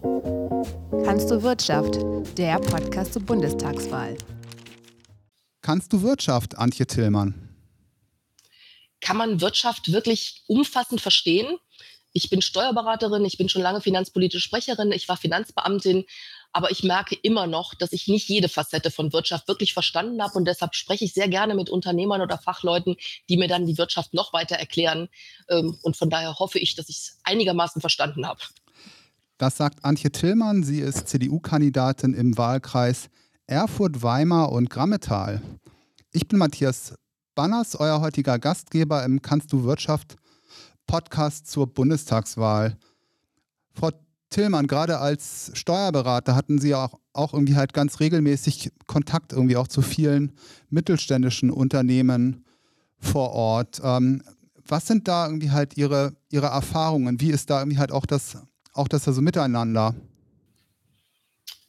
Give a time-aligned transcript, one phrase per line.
[0.00, 1.96] Kannst du Wirtschaft?
[2.36, 4.16] Der Podcast zur Bundestagswahl.
[5.62, 7.34] Kannst du Wirtschaft, Antje Tillmann?
[9.00, 11.56] Kann man Wirtschaft wirklich umfassend verstehen?
[12.12, 16.04] Ich bin Steuerberaterin, ich bin schon lange finanzpolitische Sprecherin, ich war Finanzbeamtin,
[16.52, 20.34] aber ich merke immer noch, dass ich nicht jede Facette von Wirtschaft wirklich verstanden habe
[20.34, 22.96] und deshalb spreche ich sehr gerne mit Unternehmern oder Fachleuten,
[23.28, 25.08] die mir dann die Wirtschaft noch weiter erklären.
[25.48, 28.40] Ähm, und von daher hoffe ich, dass ich es einigermaßen verstanden habe.
[29.38, 30.64] Das sagt Antje Tillmann.
[30.64, 33.08] Sie ist CDU-Kandidatin im Wahlkreis
[33.46, 35.40] Erfurt, Weimar und Grammetal.
[36.10, 36.94] Ich bin Matthias
[37.36, 40.16] Banners, euer heutiger Gastgeber im Kannst du Wirtschaft
[40.88, 42.76] Podcast zur Bundestagswahl.
[43.74, 43.90] Frau
[44.30, 49.68] Tillmann, gerade als Steuerberater hatten Sie auch, auch irgendwie halt ganz regelmäßig Kontakt irgendwie auch
[49.68, 50.32] zu vielen
[50.68, 52.44] mittelständischen Unternehmen
[52.98, 53.80] vor Ort.
[53.84, 54.20] Ähm,
[54.66, 57.20] was sind da irgendwie halt Ihre, Ihre Erfahrungen?
[57.20, 58.36] Wie ist da irgendwie halt auch das,
[58.78, 59.94] auch das also Miteinander?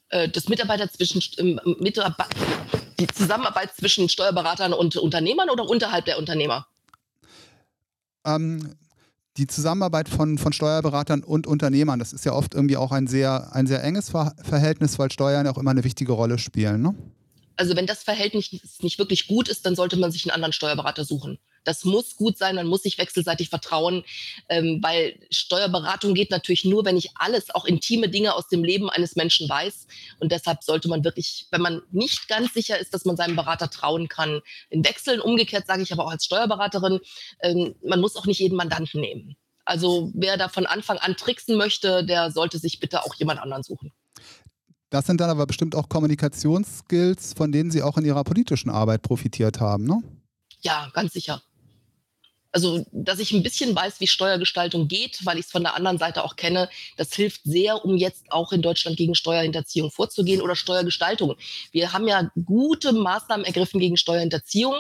[0.10, 1.60] Äh, das Mitarbeiter zwischen, ähm,
[3.00, 6.68] die Zusammenarbeit zwischen Steuerberatern und Unternehmern oder unterhalb der Unternehmer?
[8.26, 8.76] Ähm,
[9.38, 13.54] die Zusammenarbeit von, von Steuerberatern und Unternehmern, das ist ja oft irgendwie auch ein sehr,
[13.54, 16.82] ein sehr enges Ver Verhältnis, weil Steuern ja auch immer eine wichtige Rolle spielen.
[16.82, 16.96] Ne?
[17.56, 21.06] Also wenn das Verhältnis nicht wirklich gut ist, dann sollte man sich einen anderen Steuerberater
[21.06, 21.40] suchen.
[21.64, 24.04] Das muss gut sein, man muss sich wechselseitig vertrauen,
[24.50, 28.90] ähm, weil Steuerberatung geht natürlich nur, wenn ich alles, auch intime Dinge aus dem Leben
[28.90, 29.88] eines Menschen weiß.
[30.20, 33.70] Und deshalb sollte man wirklich, wenn man nicht ganz sicher ist, dass man seinem Berater
[33.70, 35.22] trauen kann, in wechseln.
[35.22, 37.00] Umgekehrt sage ich aber auch als Steuerberaterin,
[37.42, 39.36] ähm, man muss auch nicht jeden Mandanten nehmen.
[39.66, 43.64] Also wer da von Anfang an tricksen möchte, der sollte sich bitte auch jemand anderen
[43.64, 43.92] suchen.
[44.90, 49.04] Das sind dann aber bestimmt auch Kommunikationsskills, von denen Sie auch in Ihrer politischen Arbeit
[49.04, 50.02] profitiert haben, ne?
[50.62, 51.44] Ja, ganz sicher
[52.52, 55.98] also dass ich ein bisschen weiß, wie Steuergestaltung geht, weil ich es von der anderen
[55.98, 60.56] Seite auch kenne, das hilft sehr, um jetzt auch in Deutschland gegen Steuerhinterziehung vorzugehen oder
[60.56, 61.36] Steuergestaltung.
[61.72, 64.76] Wir haben ja gute Maßnahmen ergriffen gegen Steuerhinterziehung,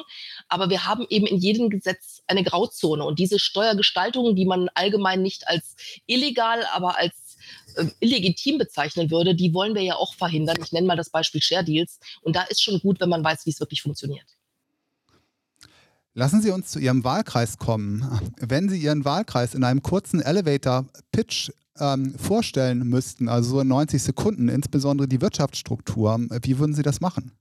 [0.47, 5.21] aber wir haben eben in jedem Gesetz eine Grauzone und diese Steuergestaltung, die man allgemein
[5.21, 5.75] nicht als
[6.07, 7.37] illegal, aber als
[7.75, 10.57] äh, illegitim bezeichnen würde, die wollen wir ja auch verhindern.
[10.63, 13.45] Ich nenne mal das Beispiel Share Deals und da ist schon gut, wenn man weiß,
[13.45, 14.38] wie es wirklich funktioniert.
[16.19, 18.03] Lassen Sie uns zu Ihrem Wahlkreis kommen.
[18.41, 21.49] Wenn Sie Ihren Wahlkreis in einem kurzen Elevator-Pitch
[21.79, 26.99] ähm, vorstellen müssten, also so in 90 Sekunden, insbesondere die Wirtschaftsstruktur, wie würden Sie das
[26.99, 27.39] machen?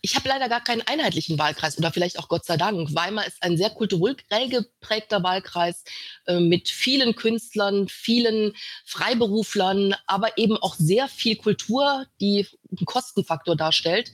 [0.00, 2.94] Ich habe leider gar keinen einheitlichen Wahlkreis oder vielleicht auch Gott sei Dank.
[2.94, 5.84] Weimar ist ein sehr kulturell geprägter Wahlkreis
[6.26, 8.54] äh, mit vielen Künstlern, vielen
[8.86, 14.10] Freiberuflern, aber eben auch sehr viel Kultur, die einen Kostenfaktor darstellt.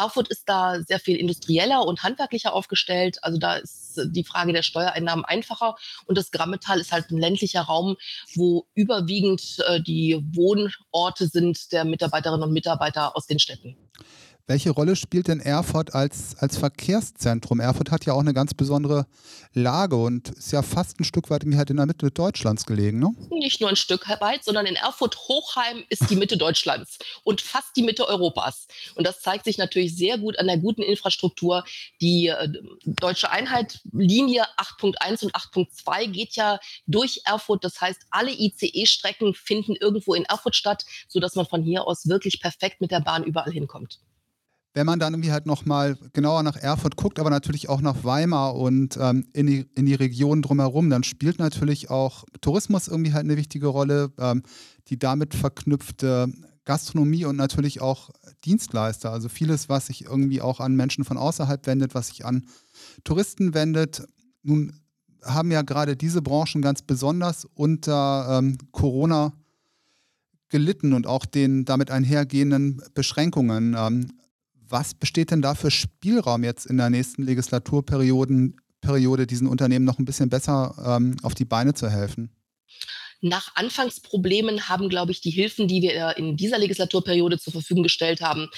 [0.00, 3.18] Erfurt ist da sehr viel industrieller und handwerklicher aufgestellt.
[3.22, 5.76] Also da ist die Frage der Steuereinnahmen einfacher.
[6.06, 7.96] Und das Grammetal ist halt ein ländlicher Raum,
[8.34, 13.76] wo überwiegend äh, die Wohnorte sind der Mitarbeiterinnen und Mitarbeiter aus den Städten.
[14.50, 17.60] Welche Rolle spielt denn Erfurt als, als Verkehrszentrum?
[17.60, 19.06] Erfurt hat ja auch eine ganz besondere
[19.52, 23.14] Lage und ist ja fast ein Stück weit halt in der Mitte Deutschlands gelegen, ne?
[23.30, 27.84] Nicht nur ein Stück weit, sondern in Erfurt-Hochheim ist die Mitte Deutschlands und fast die
[27.84, 28.66] Mitte Europas.
[28.96, 31.62] Und das zeigt sich natürlich sehr gut an der guten Infrastruktur.
[32.00, 32.48] Die äh,
[32.84, 37.62] deutsche Einheit Linie 8.1 und 8.2 geht ja durch Erfurt.
[37.62, 42.40] Das heißt, alle ICE-Strecken finden irgendwo in Erfurt statt, sodass man von hier aus wirklich
[42.40, 44.00] perfekt mit der Bahn überall hinkommt
[44.72, 48.54] wenn man dann irgendwie halt nochmal genauer nach Erfurt guckt, aber natürlich auch nach Weimar
[48.54, 53.24] und ähm, in, die, in die Region drumherum, dann spielt natürlich auch Tourismus irgendwie halt
[53.24, 54.42] eine wichtige Rolle, ähm,
[54.88, 56.32] die damit verknüpfte
[56.64, 58.10] Gastronomie und natürlich auch
[58.44, 59.10] Dienstleister.
[59.10, 62.46] Also vieles, was sich irgendwie auch an Menschen von außerhalb wendet, was sich an
[63.02, 64.06] Touristen wendet.
[64.42, 64.72] Nun
[65.24, 69.32] haben ja gerade diese Branchen ganz besonders unter ähm, Corona
[70.48, 73.74] gelitten und auch den damit einhergehenden Beschränkungen.
[73.76, 74.12] Ähm,
[74.70, 79.98] was besteht denn da für Spielraum jetzt in der nächsten Legislaturperiode, Periode, diesen Unternehmen noch
[79.98, 82.30] ein bisschen besser ähm, auf die Beine zu helfen?
[83.22, 88.20] Nach Anfangsproblemen haben, glaube ich, die Hilfen, die wir in dieser Legislaturperiode zur Verfügung gestellt
[88.20, 88.48] haben,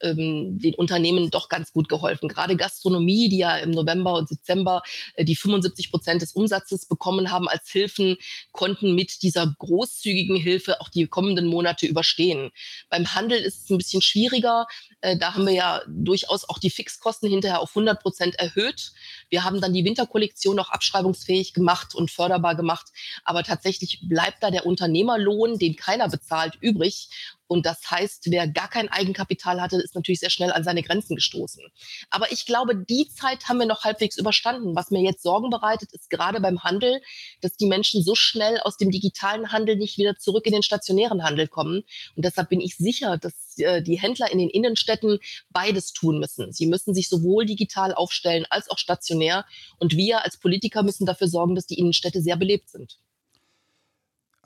[0.00, 2.28] ähm, den Unternehmen doch ganz gut geholfen.
[2.28, 4.82] Gerade Gastronomie, die ja im November und Dezember
[5.14, 8.16] äh, die 75 Prozent des Umsatzes bekommen haben als Hilfen,
[8.52, 12.50] konnten mit dieser großzügigen Hilfe auch die kommenden Monate überstehen.
[12.90, 14.66] Beim Handel ist es ein bisschen schwieriger.
[15.00, 18.92] Äh, da haben wir ja durchaus auch die Fixkosten hinterher auf 100 Prozent erhöht.
[19.30, 22.88] Wir haben dann die Winterkollektion auch abschreibungsfähig gemacht und förderbar gemacht.
[23.24, 27.08] Aber tatsächlich bleibt da der Unternehmerlohn, den keiner bezahlt, übrig.
[27.50, 31.16] Und das heißt, wer gar kein Eigenkapital hatte, ist natürlich sehr schnell an seine Grenzen
[31.16, 31.64] gestoßen.
[32.08, 34.76] Aber ich glaube, die Zeit haben wir noch halbwegs überstanden.
[34.76, 37.00] Was mir jetzt Sorgen bereitet, ist gerade beim Handel,
[37.40, 41.24] dass die Menschen so schnell aus dem digitalen Handel nicht wieder zurück in den stationären
[41.24, 41.82] Handel kommen.
[42.14, 45.18] Und deshalb bin ich sicher, dass äh, die Händler in den Innenstädten
[45.50, 46.52] beides tun müssen.
[46.52, 49.44] Sie müssen sich sowohl digital aufstellen als auch stationär.
[49.80, 53.00] Und wir als Politiker müssen dafür sorgen, dass die Innenstädte sehr belebt sind.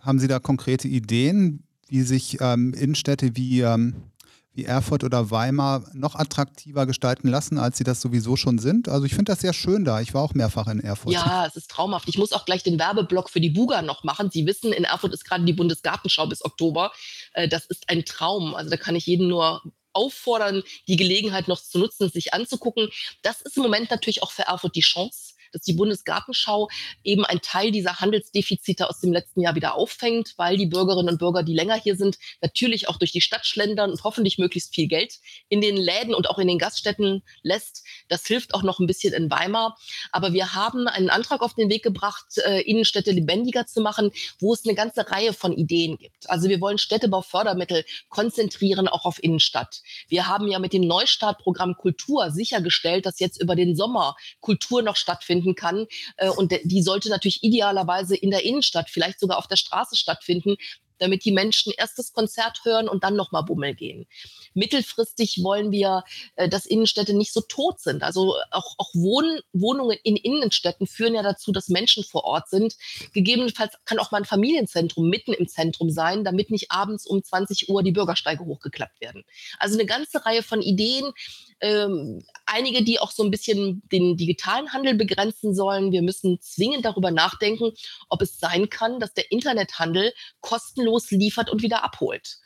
[0.05, 4.11] Haben Sie da konkrete Ideen, wie sich ähm, Innenstädte wie, ähm,
[4.53, 8.89] wie Erfurt oder Weimar noch attraktiver gestalten lassen, als sie das sowieso schon sind.
[8.89, 10.01] Also ich finde das sehr schön da.
[10.01, 11.13] Ich war auch mehrfach in Erfurt.
[11.13, 12.09] Ja, es ist traumhaft.
[12.09, 14.31] Ich muss auch gleich den Werbeblock für die Buga noch machen.
[14.31, 16.93] Sie wissen, in Erfurt ist gerade die Bundesgartenschau bis Oktober.
[17.33, 18.55] Äh, das ist ein Traum.
[18.55, 19.63] Also da kann ich jeden nur
[19.93, 22.89] auffordern, die Gelegenheit noch zu nutzen, sich anzugucken.
[23.23, 26.69] Das ist im Moment natürlich auch für Erfurt die Chance dass die Bundesgartenschau
[27.03, 31.19] eben ein Teil dieser Handelsdefizite aus dem letzten Jahr wieder auffängt, weil die Bürgerinnen und
[31.19, 34.89] Bürger, die länger hier sind, natürlich auch durch die Stadt schlendern und hoffentlich möglichst viel
[34.89, 35.19] Geld
[35.49, 37.85] in den Läden und auch in den Gaststätten lässt.
[38.09, 39.77] Das hilft auch noch ein bisschen in Weimar.
[40.11, 44.11] Aber wir haben einen Antrag auf den Weg gebracht, äh, Innenstädte lebendiger zu machen,
[44.41, 46.29] wo es eine ganze Reihe von Ideen gibt.
[46.29, 49.83] Also wir wollen Städtebaufördermittel konzentrieren auch auf Innenstadt.
[50.09, 54.97] Wir haben ja mit dem Neustartprogramm Kultur sichergestellt, dass jetzt über den Sommer Kultur noch
[54.97, 55.87] stattfindet stattfinden kann.
[56.17, 60.57] Äh, und die sollte natürlich idealerweise in der Innenstadt, vielleicht sogar auf der Straße stattfinden,
[60.99, 64.07] damit die Menschen erst das Konzert hören und dann nochmal Bummel gehen.
[64.55, 66.05] Mittelfristig wollen wir,
[66.37, 68.03] äh, dass Innenstädte nicht so tot sind.
[68.03, 72.77] Also auch, auch Wohn Wohnungen in Innenstädten führen ja dazu, dass Menschen vor Ort sind.
[73.13, 77.69] Gegebenenfalls kann auch mal ein Familienzentrum mitten im Zentrum sein, damit nicht abends um 20
[77.69, 79.25] Uhr die Bürgersteige hochgeklappt werden.
[79.59, 81.13] Also eine ganze Reihe von Ideen,
[81.61, 85.93] ähm, einige, die auch so ein bisschen den digitalen Handel begrenzen sollen.
[85.93, 87.73] Wir müssen zwingend darüber nachdenken,
[88.09, 92.39] ob es sein kann, dass der Internethandel kostenlos liefert und wieder abholt.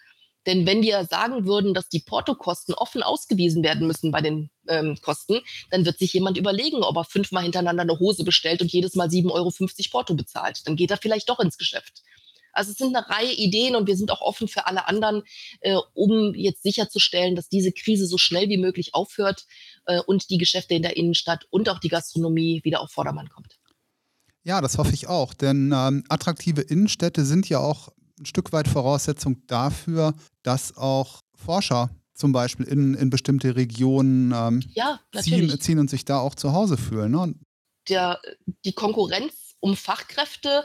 [0.46, 4.96] Denn wenn wir sagen würden, dass die Portokosten offen ausgewiesen werden müssen bei den ähm,
[5.02, 5.40] Kosten,
[5.70, 9.08] dann wird sich jemand überlegen, ob er fünfmal hintereinander eine Hose bestellt und jedes Mal
[9.08, 9.52] 7,50 Euro
[9.90, 10.66] Porto bezahlt.
[10.66, 12.02] Dann geht er vielleicht doch ins Geschäft.
[12.52, 15.22] Also es sind eine Reihe Ideen und wir sind auch offen für alle anderen,
[15.60, 19.44] äh, um jetzt sicherzustellen, dass diese Krise so schnell wie möglich aufhört
[19.84, 23.58] äh, und die Geschäfte in der Innenstadt und auch die Gastronomie wieder auf Vordermann kommt.
[24.44, 28.68] Ja, das hoffe ich auch, denn ähm, attraktive Innenstädte sind ja auch ein Stück weit
[28.68, 35.78] Voraussetzung dafür, dass auch Forscher zum Beispiel in, in bestimmte Regionen ähm, ja, ziehen, ziehen,
[35.78, 37.12] und sich da auch zu Hause fühlen.
[37.12, 37.34] Ne?
[37.88, 38.20] Der,
[38.64, 40.64] die Konkurrenz um Fachkräfte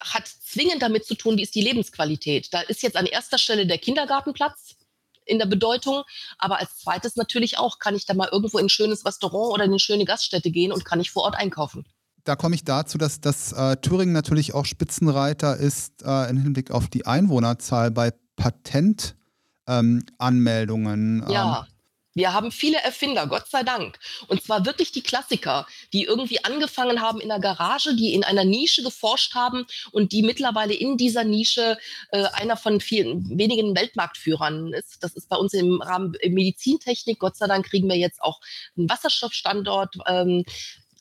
[0.00, 2.52] hat zwingend damit zu tun, wie ist die Lebensqualität.
[2.52, 4.76] Da ist jetzt an erster Stelle der Kindergartenplatz
[5.24, 6.04] in der Bedeutung,
[6.38, 9.64] aber als zweites natürlich auch, kann ich da mal irgendwo in ein schönes Restaurant oder
[9.64, 11.84] in eine schöne Gaststätte gehen und kann ich vor Ort einkaufen.
[12.28, 16.70] Da komme ich dazu, dass, dass äh, Thüringen natürlich auch Spitzenreiter ist äh, im Hinblick
[16.70, 21.22] auf die Einwohnerzahl bei Patentanmeldungen.
[21.22, 21.60] Ähm, ja.
[21.60, 21.66] Ähm,
[22.12, 23.98] wir haben viele Erfinder, Gott sei Dank.
[24.26, 28.44] Und zwar wirklich die Klassiker, die irgendwie angefangen haben in der Garage, die in einer
[28.44, 31.78] Nische geforscht haben und die mittlerweile in dieser Nische
[32.10, 35.02] äh, einer von vielen wenigen Weltmarktführern ist.
[35.02, 37.20] Das ist bei uns im Rahmen Medizintechnik.
[37.20, 38.38] Gott sei Dank kriegen wir jetzt auch
[38.76, 39.96] einen Wasserstoffstandort.
[40.06, 40.44] Ähm,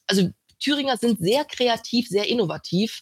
[0.07, 3.01] also Thüringer sind sehr kreativ, sehr innovativ.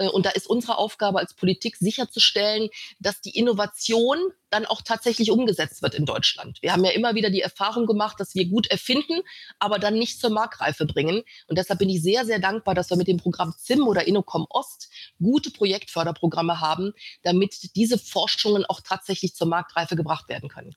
[0.00, 2.68] Äh, und da ist unsere Aufgabe als Politik sicherzustellen,
[2.98, 4.18] dass die Innovation
[4.48, 6.58] dann auch tatsächlich umgesetzt wird in Deutschland.
[6.60, 9.20] Wir haben ja immer wieder die Erfahrung gemacht, dass wir gut erfinden,
[9.60, 11.22] aber dann nicht zur Marktreife bringen.
[11.46, 14.46] Und deshalb bin ich sehr, sehr dankbar, dass wir mit dem Programm ZIM oder Innocom
[14.48, 14.88] Ost
[15.22, 16.92] gute Projektförderprogramme haben,
[17.22, 20.74] damit diese Forschungen auch tatsächlich zur Marktreife gebracht werden können.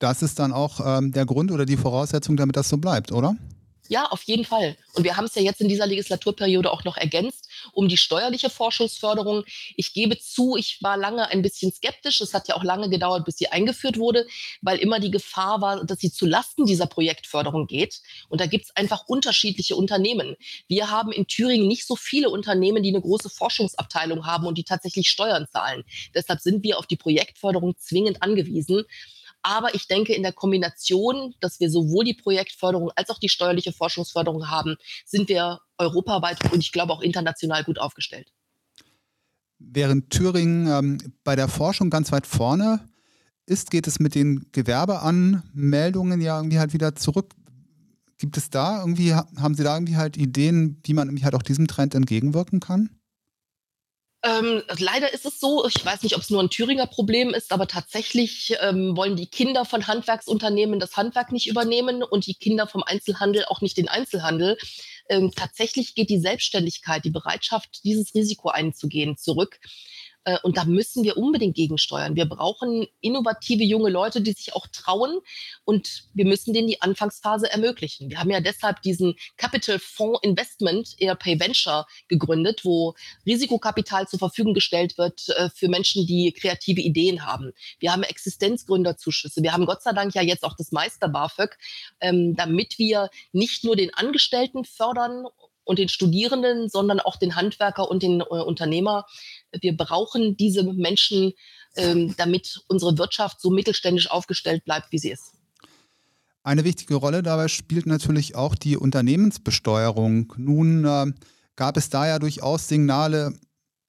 [0.00, 3.36] Das ist dann auch ähm, der Grund oder die Voraussetzung, damit das so bleibt, oder?
[3.90, 4.76] Ja, auf jeden Fall.
[4.94, 8.50] Und wir haben es ja jetzt in dieser Legislaturperiode auch noch ergänzt um die steuerliche
[8.50, 9.44] Forschungsförderung.
[9.76, 12.20] Ich gebe zu, ich war lange ein bisschen skeptisch.
[12.20, 14.26] Es hat ja auch lange gedauert, bis sie eingeführt wurde,
[14.62, 18.00] weil immer die Gefahr war, dass sie zu Lasten dieser Projektförderung geht.
[18.28, 20.36] Und da gibt es einfach unterschiedliche Unternehmen.
[20.68, 24.64] Wir haben in Thüringen nicht so viele Unternehmen, die eine große Forschungsabteilung haben und die
[24.64, 25.84] tatsächlich Steuern zahlen.
[26.14, 28.84] Deshalb sind wir auf die Projektförderung zwingend angewiesen.
[29.42, 33.72] Aber ich denke, in der Kombination, dass wir sowohl die Projektförderung als auch die steuerliche
[33.72, 38.30] Forschungsförderung haben, sind wir europaweit und ich glaube auch international gut aufgestellt.
[39.58, 42.88] Während Thüringen ähm, bei der Forschung ganz weit vorne
[43.46, 47.34] ist, geht es mit den Gewerbeanmeldungen ja irgendwie halt wieder zurück.
[48.16, 51.42] Gibt es da irgendwie, haben Sie da irgendwie halt Ideen, wie man irgendwie halt auch
[51.42, 52.90] diesem Trend entgegenwirken kann?
[54.22, 57.52] Ähm, leider ist es so, ich weiß nicht, ob es nur ein Thüringer Problem ist,
[57.52, 62.66] aber tatsächlich ähm, wollen die Kinder von Handwerksunternehmen das Handwerk nicht übernehmen und die Kinder
[62.66, 64.58] vom Einzelhandel auch nicht den Einzelhandel.
[65.08, 69.58] ähm, tatsächlich geht die Selbstständigkeit, die Bereitschaft, dieses Risiko einzugehen, zurück.
[70.24, 72.16] Äh, und da müssen wir unbedingt gegensteuern.
[72.16, 75.18] Wir brauchen innovative junge Leute, die sich auch trauen.
[75.64, 78.10] Und wir müssen denen die Anfangsphase ermöglichen.
[78.10, 82.94] Wir haben ja deshalb diesen Capital Fonds Investment, ERP Venture, gegründet, wo
[83.26, 87.52] Risikokapital zur Verfügung gestellt wird äh, für Menschen, die kreative Ideen haben.
[87.78, 89.42] Wir haben Existenzgründerzuschüsse.
[89.42, 91.56] Wir haben Gott sei Dank ja jetzt auch das Meister BAföG,
[92.00, 95.26] ähm, damit wir nicht nur den Angestellten fördern
[95.70, 99.06] und den Studierenden, sondern auch den Handwerker und den äh, Unternehmer.
[99.60, 101.32] Wir brauchen diese Menschen,
[101.76, 105.32] ähm, damit unsere Wirtschaft so mittelständisch aufgestellt bleibt, wie sie ist.
[106.42, 110.32] Eine wichtige Rolle dabei spielt natürlich auch die Unternehmensbesteuerung.
[110.36, 111.06] Nun äh,
[111.54, 113.32] gab es da ja durchaus Signale,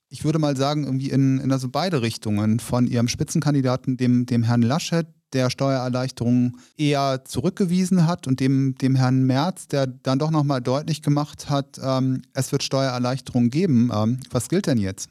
[0.08, 4.44] ich würde mal sagen, irgendwie in, in also beide Richtungen von Ihrem Spitzenkandidaten, dem, dem
[4.44, 10.32] Herrn Laschet, der Steuererleichterungen eher zurückgewiesen hat und dem, dem Herrn Merz, der dann doch
[10.32, 13.92] nochmal deutlich gemacht hat, ähm, es wird Steuererleichterungen geben.
[13.94, 15.10] Ähm, was gilt denn jetzt?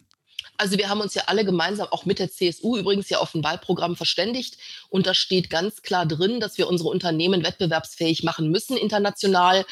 [0.61, 3.43] Also wir haben uns ja alle gemeinsam auch mit der CSU übrigens ja auf ein
[3.43, 4.59] Wahlprogramm verständigt
[4.91, 9.65] und da steht ganz klar drin, dass wir unsere Unternehmen wettbewerbsfähig machen müssen international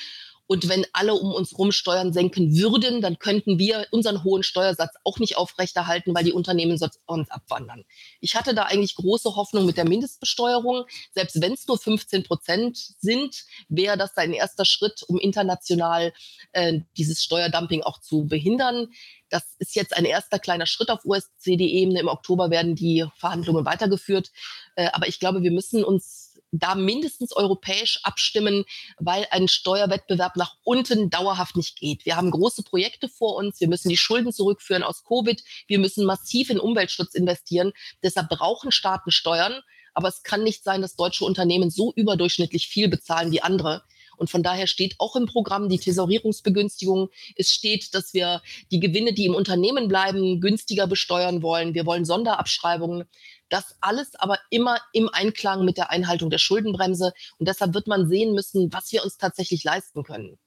[0.48, 4.94] und wenn alle um uns herum Steuern senken würden, dann könnten wir unseren hohen Steuersatz
[5.04, 7.84] auch nicht aufrechterhalten, weil die Unternehmen sonst abwandern.
[8.20, 10.86] Ich hatte da eigentlich große Hoffnung mit der Mindestbesteuerung.
[11.14, 16.14] Selbst wenn es nur 15 Prozent sind, wäre das ein erster Schritt, um international
[16.52, 18.88] äh, dieses Steuerdumping auch zu behindern.
[19.28, 22.00] Das ist jetzt ein erster kleiner Schritt auf USCD-Ebene.
[22.00, 24.30] Im Oktober werden die Verhandlungen weitergeführt.
[24.76, 28.64] Äh, aber ich glaube, wir müssen uns da mindestens europäisch abstimmen,
[28.98, 32.04] weil ein Steuerwettbewerb nach unten dauerhaft nicht geht.
[32.04, 33.60] Wir haben große Projekte vor uns.
[33.60, 35.42] Wir müssen die Schulden zurückführen aus Covid.
[35.66, 37.72] Wir müssen massiv in Umweltschutz investieren.
[38.02, 39.60] Deshalb brauchen Staaten Steuern.
[39.94, 43.82] Aber es kann nicht sein, dass deutsche Unternehmen so überdurchschnittlich viel bezahlen wie andere.
[44.18, 47.08] Und von daher steht auch im Programm die Tesorierungsbegünstigung.
[47.36, 51.74] Es steht, dass wir die Gewinne, die im Unternehmen bleiben, günstiger besteuern wollen.
[51.74, 53.04] Wir wollen Sonderabschreibungen.
[53.48, 57.12] Das alles aber immer im Einklang mit der Einhaltung der Schuldenbremse.
[57.38, 60.38] Und deshalb wird man sehen müssen, was wir uns tatsächlich leisten können.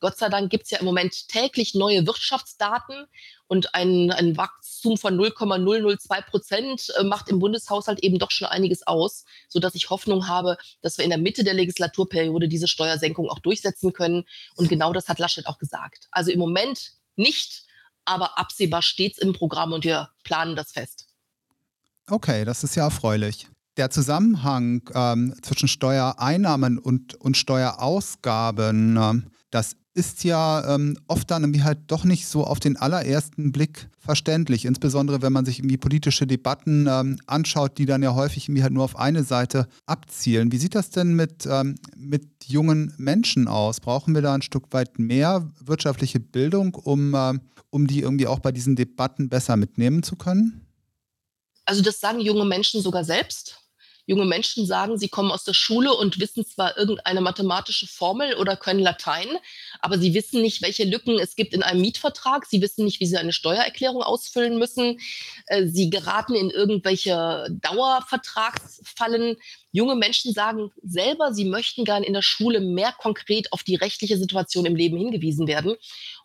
[0.00, 3.06] Gott sei Dank gibt es ja im Moment täglich neue Wirtschaftsdaten
[3.46, 8.86] und ein, ein Wachstum von 0,002 Prozent äh, macht im Bundeshaushalt eben doch schon einiges
[8.86, 13.40] aus, sodass ich Hoffnung habe, dass wir in der Mitte der Legislaturperiode diese Steuersenkung auch
[13.40, 14.24] durchsetzen können.
[14.56, 16.08] Und genau das hat Laschet auch gesagt.
[16.10, 17.64] Also im Moment nicht,
[18.06, 21.09] aber absehbar steht es im Programm und wir planen das fest.
[22.10, 23.48] Okay, das ist ja erfreulich.
[23.76, 31.42] Der Zusammenhang ähm, zwischen Steuereinnahmen und, und Steuerausgaben, ähm, das ist ja ähm, oft dann
[31.42, 35.76] irgendwie halt doch nicht so auf den allerersten Blick verständlich, insbesondere wenn man sich irgendwie
[35.76, 40.52] politische Debatten ähm, anschaut, die dann ja häufig irgendwie halt nur auf eine Seite abzielen.
[40.52, 43.80] Wie sieht das denn mit, ähm, mit jungen Menschen aus?
[43.80, 47.34] Brauchen wir da ein Stück weit mehr wirtschaftliche Bildung, um, äh,
[47.70, 50.69] um die irgendwie auch bei diesen Debatten besser mitnehmen zu können?
[51.70, 53.59] Also das sagen junge Menschen sogar selbst.
[54.10, 58.56] Junge Menschen sagen, sie kommen aus der Schule und wissen zwar irgendeine mathematische Formel oder
[58.56, 59.28] können Latein,
[59.78, 62.44] aber sie wissen nicht, welche Lücken es gibt in einem Mietvertrag.
[62.44, 64.98] Sie wissen nicht, wie sie eine Steuererklärung ausfüllen müssen.
[65.46, 69.36] Äh, sie geraten in irgendwelche Dauervertragsfallen.
[69.70, 74.16] Junge Menschen sagen selber, sie möchten gern in der Schule mehr konkret auf die rechtliche
[74.18, 75.76] Situation im Leben hingewiesen werden.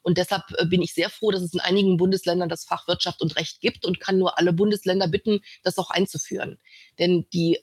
[0.02, 3.22] Und deshalb äh, bin ich sehr froh, dass es in einigen Bundesländern das Fach Wirtschaft
[3.22, 6.58] und Recht gibt und kann nur alle Bundesländer bitten, das auch einzuführen.
[6.98, 7.60] Denn die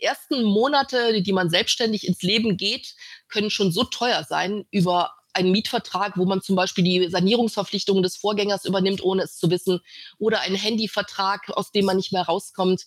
[0.00, 2.94] ersten Monate, die man selbstständig ins Leben geht,
[3.28, 8.16] können schon so teuer sein über einen Mietvertrag, wo man zum Beispiel die Sanierungsverpflichtungen des
[8.16, 9.80] Vorgängers übernimmt, ohne es zu wissen,
[10.18, 12.86] oder einen Handyvertrag, aus dem man nicht mehr rauskommt.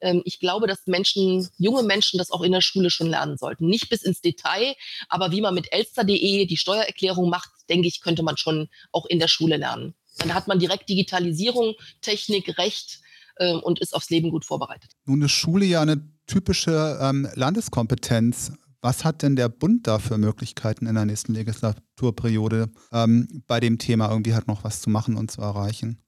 [0.00, 3.66] Ähm, ich glaube, dass Menschen, junge Menschen das auch in der Schule schon lernen sollten.
[3.66, 4.74] Nicht bis ins Detail,
[5.08, 9.18] aber wie man mit elster.de die Steuererklärung macht, denke ich, könnte man schon auch in
[9.18, 9.94] der Schule lernen.
[10.18, 13.00] Dann hat man direkt Digitalisierung, Technik, Recht
[13.40, 14.92] äh, und ist aufs Leben gut vorbereitet.
[15.06, 18.52] Nun ist Schule ja eine typische ähm, Landeskompetenz.
[18.82, 23.78] Was hat denn der Bund da für Möglichkeiten in der nächsten Legislaturperiode ähm, bei dem
[23.78, 26.02] Thema irgendwie halt noch was zu machen und zu erreichen?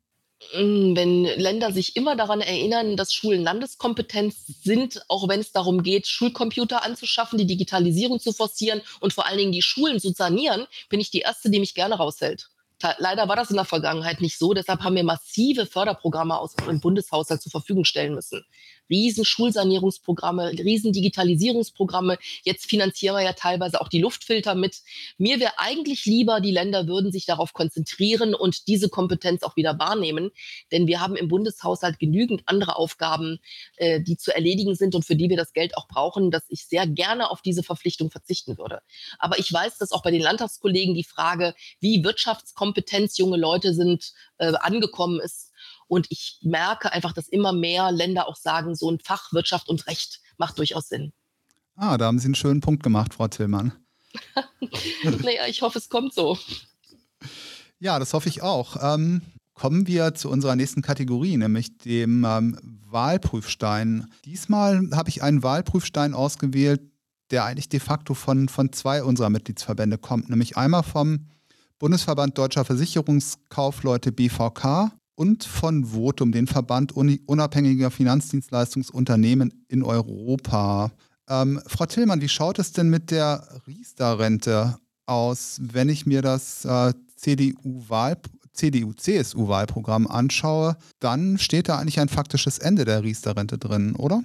[0.54, 5.82] Mm, wenn Länder sich immer daran erinnern, dass Schulen Landeskompetenz sind, auch wenn es darum
[5.82, 10.66] geht, Schulcomputer anzuschaffen, die Digitalisierung zu forcieren und vor allen Dingen die Schulen zu sanieren,
[10.88, 12.48] bin ich die Erste, die mich gerne raushält.
[12.98, 14.54] Leider war das in der Vergangenheit nicht so.
[14.54, 18.44] Deshalb haben wir massive Förderprogramme aus dem Bundeshaushalt zur Verfügung stellen müssen.
[18.92, 22.18] Riesen Schulsanierungsprogramme, riesen Digitalisierungsprogramme.
[22.44, 24.82] Jetzt finanzieren wir ja teilweise auch die Luftfilter mit.
[25.16, 29.78] Mir wäre eigentlich lieber, die Länder würden sich darauf konzentrieren und diese Kompetenz auch wieder
[29.78, 30.30] wahrnehmen.
[30.70, 33.38] Denn wir haben im Bundeshaushalt genügend andere Aufgaben,
[33.76, 36.66] äh, die zu erledigen sind und für die wir das Geld auch brauchen, dass ich
[36.66, 38.82] sehr gerne auf diese Verpflichtung verzichten würde.
[39.18, 44.12] Aber ich weiß, dass auch bei den Landtagskollegen die Frage, wie Wirtschaftskompetenz junge Leute sind,
[44.36, 45.51] äh, angekommen ist
[45.92, 49.86] und ich merke einfach, dass immer mehr Länder auch sagen, so ein Fach Wirtschaft und
[49.86, 51.12] Recht macht durchaus Sinn.
[51.76, 53.72] Ah, da haben Sie einen schönen Punkt gemacht, Frau Tillmann.
[55.22, 56.38] naja, ich hoffe, es kommt so.
[57.78, 58.76] Ja, das hoffe ich auch.
[58.80, 59.20] Ähm,
[59.52, 64.10] kommen wir zu unserer nächsten Kategorie, nämlich dem ähm, Wahlprüfstein.
[64.24, 66.80] Diesmal habe ich einen Wahlprüfstein ausgewählt,
[67.30, 71.26] der eigentlich de facto von, von zwei unserer Mitgliedsverbände kommt, nämlich einmal vom
[71.78, 80.92] Bundesverband Deutscher Versicherungskaufleute BVK und von Votum, den Verband unabhängiger Finanzdienstleistungsunternehmen in Europa.
[81.28, 84.76] Ähm, Frau Tillmann, wie schaut es denn mit der Riester-Rente
[85.06, 88.16] aus, wenn ich mir das äh, CDU-Wahl
[88.52, 94.22] CDU-CSU-Wahlprogramm anschaue, dann steht da eigentlich ein faktisches Ende der Riester-Rente drin, oder?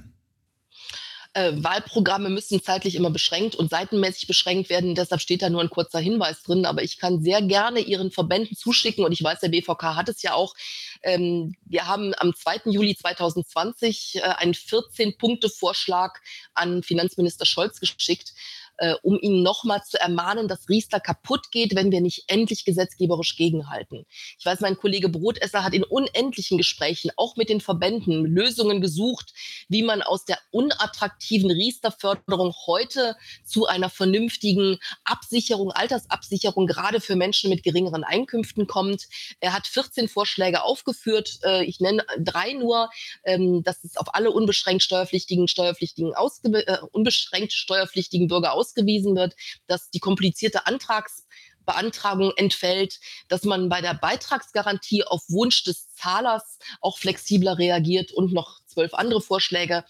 [1.37, 4.95] Äh, Wahlprogramme müssen zeitlich immer beschränkt und seitenmäßig beschränkt werden.
[4.95, 6.65] Deshalb steht da nur ein kurzer Hinweis drin.
[6.65, 10.23] Aber ich kann sehr gerne Ihren Verbänden zuschicken und ich weiß, der BVK hat es
[10.23, 10.55] ja auch.
[11.03, 12.71] Ähm, wir haben am 2.
[12.71, 16.15] Juli 2020 äh, einen 14-Punkte-Vorschlag
[16.55, 18.33] an Finanzminister Scholz geschickt
[18.77, 23.35] äh, um ihn nochmal zu ermahnen, dass Riester kaputt geht, wenn wir nicht endlich gesetzgeberisch
[23.35, 24.05] gegenhalten.
[24.39, 29.33] Ich weiß, mein Kollege Brotesser hat in unendlichen Gesprächen, auch mit den Verbänden, Lösungen gesucht,
[29.67, 37.49] wie man aus der unattraktiven Riester-Förderung heute zu einer vernünftigen Absicherung, Altersabsicherung, gerade für Menschen
[37.49, 39.07] mit geringeren Einkünften kommt.
[39.39, 41.39] Er hat 14 Vorschläge aufgeführt.
[41.43, 42.89] Äh, ich nenne drei nur,
[43.23, 49.15] ähm, dass es auf alle unbeschränkt steuerpflichtigen, steuerpflichtigen, ausge äh, unbeschränkt steuerpflichtigen Bürger aus ausgewiesen
[49.15, 49.35] wird,
[49.67, 56.97] dass die komplizierte Antragsbeantragung entfällt, dass man bei der Beitragsgarantie auf Wunsch des Zahlers auch
[56.97, 59.85] flexibler reagiert und noch zwölf andere Vorschläge.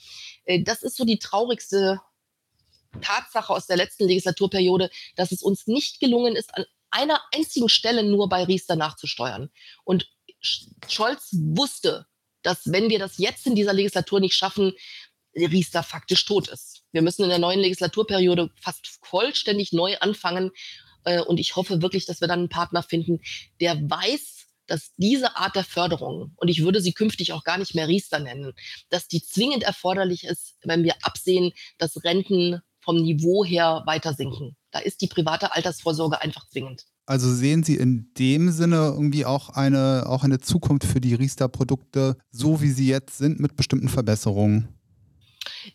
[0.46, 2.02] Äh, das ist so die traurigste
[3.02, 8.04] Tatsache aus der letzten Legislaturperiode, dass es uns nicht gelungen ist, an einer einzigen Stelle
[8.04, 9.50] nur bei Riester nachzusteuern.
[9.84, 10.10] Und
[10.42, 12.08] Scholz wusste,
[12.44, 14.74] dass wenn wir das jetzt in dieser Legislatur nicht schaffen,
[15.36, 16.77] Riester faktisch tot ist.
[16.98, 20.50] Wir müssen in der neuen Legislaturperiode fast vollständig neu anfangen.
[21.04, 23.20] Äh, und ich hoffe wirklich, dass wir dann einen Partner finden,
[23.62, 27.76] der weiß, dass diese Art der Förderung, und ich würde sie künftig auch gar nicht
[27.76, 28.54] mehr Riester nennen,
[28.90, 34.58] dass die zwingend erforderlich ist, wenn wir absehen, dass Renten vom Niveau her weiter sinken.
[34.72, 36.88] Da ist die private Altersvorsorge einfach zwingend.
[37.06, 42.18] Also sehen Sie in dem Sinne irgendwie auch eine, auch eine Zukunft für die Riester-Produkte,
[42.32, 44.77] so wie sie jetzt sind, mit bestimmten Verbesserungen?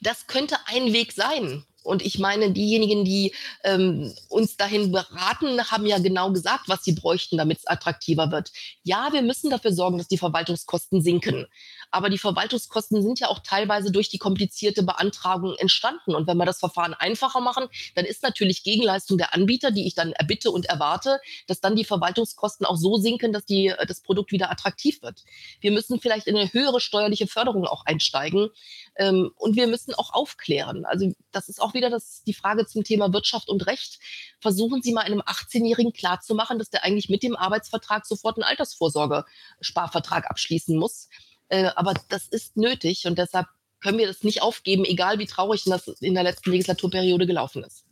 [0.00, 1.64] Das könnte ein Weg sein.
[1.82, 6.92] Und ich meine, diejenigen, die ähm, uns dahin beraten, haben ja genau gesagt, was sie
[6.92, 8.52] bräuchten, damit es attraktiver wird.
[8.84, 11.46] Ja, wir müssen dafür sorgen, dass die Verwaltungskosten sinken.
[11.92, 16.14] Aber die Verwaltungskosten sind ja auch teilweise durch die komplizierte Beantragung entstanden.
[16.14, 19.94] Und wenn wir das Verfahren einfacher machen, dann ist natürlich Gegenleistung der Anbieter, die ich
[19.94, 24.32] dann erbitte und erwarte, dass dann die Verwaltungskosten auch so sinken, dass die, das Produkt
[24.32, 25.22] wieder attraktiv wird.
[25.60, 28.48] Wir müssen vielleicht in eine höhere steuerliche Förderung auch einsteigen.
[28.96, 30.84] Ähm, und wir müssen auch aufklären.
[30.84, 33.98] Also das ist auch wieder das, die Frage zum Thema Wirtschaft und Recht.
[34.40, 40.30] Versuchen Sie mal einem 18-Jährigen klarzumachen, dass der eigentlich mit dem Arbeitsvertrag sofort einen Altersvorsorge-Sparvertrag
[40.30, 41.08] abschließen muss.
[41.52, 43.46] Äh, aber das ist nötig und deshalb
[43.82, 47.84] können wir das nicht aufgeben, egal wie traurig das in der letzten Legislaturperiode gelaufen ist.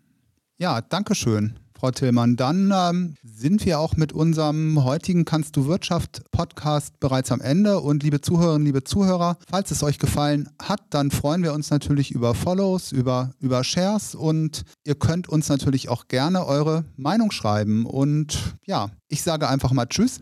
[0.58, 1.58] Ja, danke schön.
[1.78, 7.32] Frau Tillmann, dann ähm, sind wir auch mit unserem heutigen Kannst du Wirtschaft Podcast bereits
[7.32, 7.80] am Ende.
[7.80, 12.10] Und liebe Zuhörerinnen, liebe Zuhörer, falls es euch gefallen hat, dann freuen wir uns natürlich
[12.12, 17.84] über Follows, über, über Shares und ihr könnt uns natürlich auch gerne eure Meinung schreiben.
[17.84, 20.20] Und ja, ich sage einfach mal Tschüss.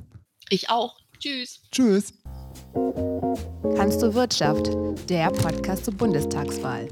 [0.51, 0.97] Ich auch.
[1.21, 1.61] Tschüss.
[1.73, 2.13] Tschüss.
[3.77, 4.71] Kannst du Wirtschaft,
[5.09, 6.89] der Podcast zur Bundestagswahl.